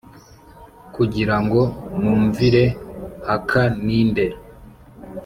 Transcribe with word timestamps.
kugira 0.95 1.35
ngo 1.43 1.61
numvire 2.01 2.63
haka 3.27 3.61
ni 3.85 3.99
nde 4.09 4.27